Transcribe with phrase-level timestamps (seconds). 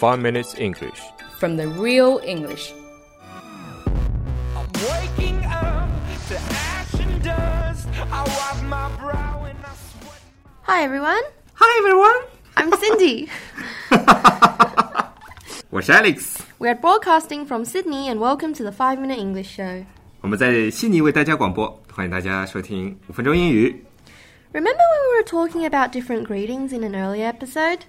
[0.00, 1.01] 5 Minutes English.
[1.39, 2.71] from the real English.
[4.55, 5.89] I'm waking up
[6.29, 7.87] to ash and dust.
[8.11, 10.21] I wipe my brow and I sweat.
[10.63, 11.21] Hi everyone,
[11.55, 12.25] Hi everyone，
[12.55, 13.27] I'm Cindy.
[15.71, 19.85] 我是 Alex， we are broadcasting from Sydney and welcome to the 5 Minute English Show.
[20.21, 23.83] 我们在悉尼为大家广播，欢迎大家收听五分钟英语。
[24.53, 27.79] Remember when we were talking about different greetings in an earlier episode?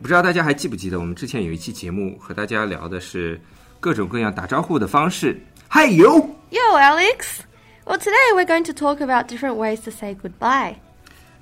[0.00, 3.40] 不知道大家还记不记得，我们之前有一期节目和大家聊的是
[3.78, 5.38] 各种各样打招呼的方式。
[5.68, 7.40] 嗨哟， Yo, Alex!
[7.84, 10.76] Well, today we're going to talk about different ways to say goodbye.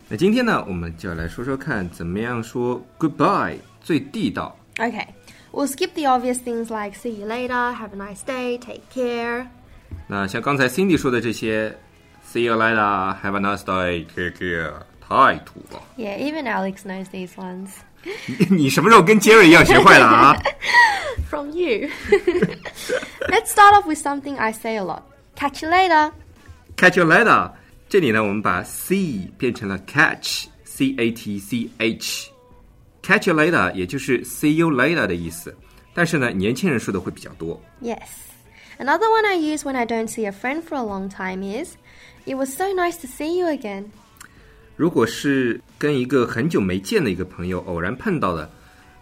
[0.08, 4.56] 那今天呢，我们就要来说说看，怎么样说 goodbye 最地道。
[4.76, 5.06] Okay,
[5.52, 9.46] we'll skip the obvious things like see you later, have a nice day, take care.
[10.06, 11.76] 那像刚才 Cindy 说的这些，
[12.26, 14.72] see you later，have a nice day，take care，
[15.02, 15.82] 太土了。
[15.96, 17.70] Yeah, even Alex knows these ones.
[18.48, 20.36] 你什么时候跟 Jerry 一 样学坏了啊？
[21.28, 21.88] From you.
[23.28, 25.02] Let's start off with something I say a lot.
[25.34, 26.12] Catch you later.
[26.76, 27.50] Catch you later。
[27.88, 35.56] 这里呢，我们把 see 变成了 catch，c a t c h。Catch you later，也就是 see you later 的意思。
[35.94, 37.60] 但是呢，年轻人说的会比较多。
[37.82, 38.08] Yes.
[38.78, 41.76] Another one I use when I don't see a friend for a long time is,
[42.28, 43.90] It was so nice to see you again.
[44.76, 48.48] 如果是跟一个很久没见的一个朋友偶然碰到的，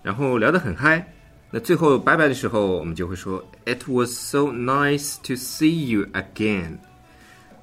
[0.03, 1.13] 然后聊得很嗨，
[1.51, 6.79] 那最后拜拜的时候，我们就会说 It was so nice to see you again。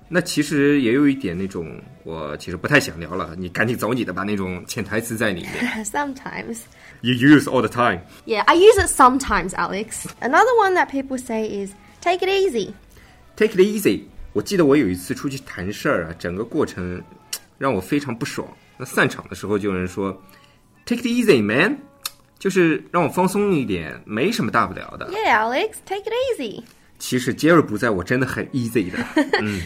[0.10, 5.86] 那其实也有一点那种，我其实不太想聊了，你赶紧走你的吧，那种潜台词在里面。
[5.86, 6.60] sometimes.
[7.02, 8.02] You use all the time。
[8.26, 10.06] Yeah, I use it sometimes, Alex.
[10.22, 12.74] Another one that people say is, Take it easy.
[13.36, 14.04] Take it easy。
[14.34, 17.02] 我记得我有一次出去谈事儿啊，整个过程
[17.58, 18.48] 让我非常不爽。
[18.78, 20.12] 那散场的时候就有人说，
[20.86, 21.78] Take it easy, man，
[22.40, 25.10] 就是让我放松一点，没什么大不了的。
[25.12, 26.64] Yeah, Alex, take it easy.
[27.00, 28.98] 其实杰瑞不在我真的很 easy 的。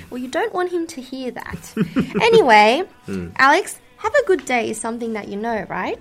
[0.09, 1.57] Well, you don't want him to hear that.
[2.19, 2.83] anyway,
[3.35, 5.99] Alex, have a good day is something that you know, right?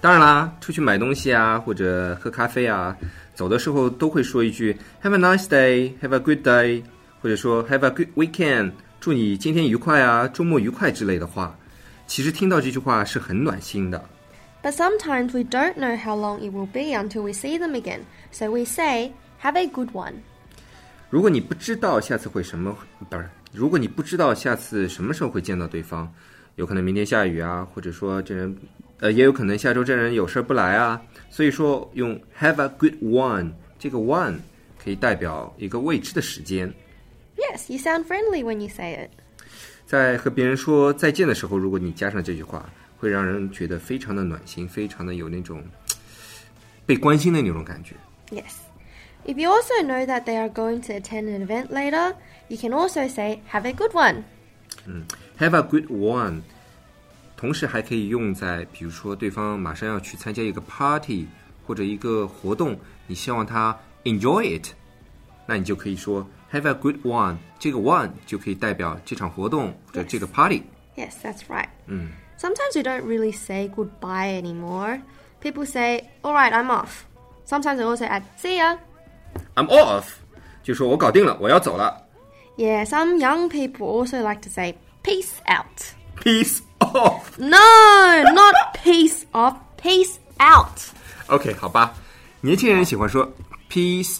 [0.00, 2.96] 当然啦，出去买东西啊，或者喝咖啡啊，
[3.34, 6.82] 走的时候都会说一句 Have a nice day, have a good day，
[7.20, 8.72] 或者说 Have a good weekend，
[9.05, 11.55] 祝你今天愉快啊，周末愉快之类的话。
[12.07, 14.03] 其实听到这句话是很暖心的。
[14.63, 17.99] But sometimes we don't know how long it will be until we see them again.
[18.31, 19.11] So we say,
[19.43, 20.13] Have a good one.
[21.11, 22.75] 如果你不知道下次会什么，
[23.07, 26.11] 不是，如果你不知道下次什么时候会见到对方，
[26.55, 28.57] 有可能明天下雨啊，或者说这人，
[29.01, 30.99] 呃，也有可能下周这人有事不来啊，
[31.29, 34.37] 所以说用 have a good one，这个 one
[34.83, 36.73] 可以代表一个未知的时间。
[37.54, 39.10] Yes, you sound friendly when you say it.
[39.86, 42.68] 在和别人说再见的时候，如果你加上这句话，
[42.98, 45.64] 会让人觉得非常的暖心，非常的有那种
[46.86, 47.94] 被关心的那种感觉。
[48.30, 48.54] Yes.
[49.24, 52.14] If you also know that they are going to attend an event later,
[52.48, 54.22] you can also say, Have a good one.
[55.38, 56.42] Have a good one，
[57.36, 61.26] 同时还可以用在比如说对方马上要去参加一个 party
[61.66, 64.68] 或者一个活动，你希望他 enjoy it，
[65.46, 67.36] 那你就可以说 Have a good one。
[67.58, 70.62] 这个 one 就可以代表这场活动或者这个 party。
[70.96, 71.68] Yes, that's right.
[72.38, 75.00] Sometimes we don't really say goodbye anymore.
[75.40, 77.04] People say, Alright, I'm off.
[77.46, 78.78] Sometimes they also add, See ya.
[79.54, 80.04] I'm off，
[80.62, 82.02] 就说我搞定了，我要走了。
[82.56, 85.94] Yeah, some young people also like to say, Peace out.
[86.16, 87.38] Peace off。
[87.38, 90.80] No, not peace off, peace out.
[91.28, 91.94] OK，好吧，
[92.40, 93.30] 年轻人喜欢说
[93.70, 94.18] peace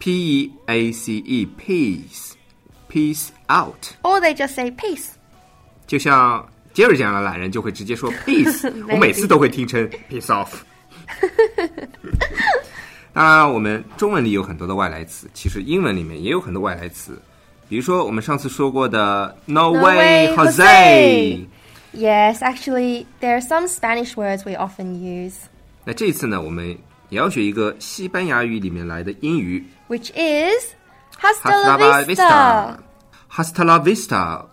[0.00, 3.94] out，P E A C E，peace，peace out。
[4.02, 5.10] Or they just say peace.
[5.86, 10.52] 就像杰瑞这样的懒人就会直接说 peace，我每次都会听成 peace off。
[13.12, 17.20] 当然，我们中文里有很多的外来词，其实英文里面也有很多外来词，
[17.68, 20.46] 比如说我们上次说过的 no No way way, Jose。
[20.46, 21.46] Jose
[21.92, 25.34] Yes, actually, there are some Spanish words we often use,
[25.84, 26.78] 那这次呢，我们
[27.09, 30.73] 也要学一个西班牙语里面来的英语 which is
[31.19, 32.05] hasta la la vista.
[32.05, 32.77] vista。
[33.29, 34.45] Hasta la vista，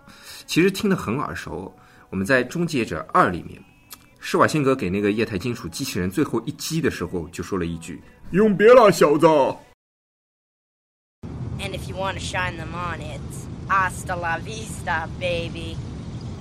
[0.47, 1.73] 其实听得很耳熟。
[2.11, 3.63] 我们在《终结者二》里面，
[4.19, 8.03] 施瓦辛格给那个液态金属机器人最后一击的时候，就说了一句
[8.33, 9.27] ：“永别了，小子。
[11.61, 15.77] And if you want to shine them on, it's hasta la vista, baby.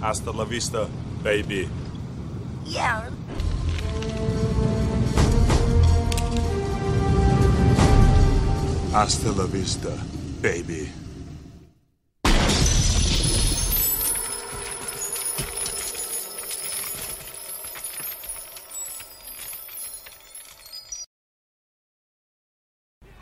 [0.02, 0.88] Hasta la vista,
[1.24, 1.68] baby.
[2.66, 3.04] Yeah.
[8.93, 9.89] Hasta la vista,
[10.43, 10.89] baby.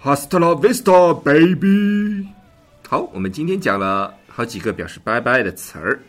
[0.03, 2.29] Hasta la vista, baby。
[2.89, 6.01] 好，我们今天讲了好几个表示拜拜的词儿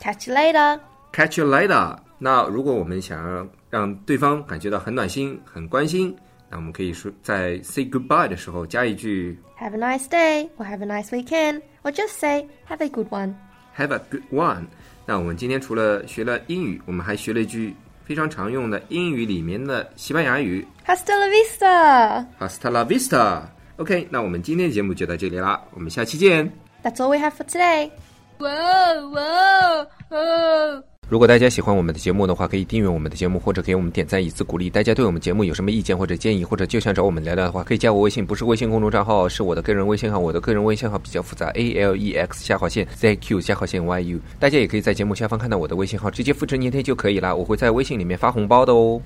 [0.00, 0.80] Catch you later.
[1.12, 1.96] ，catch you later。
[2.18, 6.14] 那如果我们想要让对方感觉到很暖心、很关心，
[6.50, 12.18] 那我们可以说在 say goodbye 的时候加一句 Have a nice day, or have a nice weekend, or just
[12.18, 13.34] say have a good one.
[13.76, 14.66] Have a good one。
[15.06, 17.74] 那我们今天除了学了英语，我们还学了一句
[18.04, 22.26] 非常常用的英语里面的西班牙语 Hasta la vista.
[22.38, 26.50] “Hasta la vista”。OK，那我们今天的节目就到这里啦，我们下期见。
[26.82, 27.90] That's all we have for today.
[28.38, 30.82] Whoa, whoa, whoa.
[31.09, 34.69] 如果大家喜欢我们的节目的话，可以订阅我们的节目，或者给我们点赞以资鼓励。
[34.69, 40.19] 大家对我们节目有什么意见或者建议，或者就想找我们聊聊的话，可以加我微信，不是微信公众账号，是我的个人微信号。
[40.19, 44.19] 我的个人微信号比较复杂，A L E X 下划线 Z Q 下划线 Y U。
[44.37, 47.33] 大家也可以在节目下方看到我的微信号，直接复制粘贴就可以啦。
[47.33, 49.01] 我会在微信里面发红包的哦。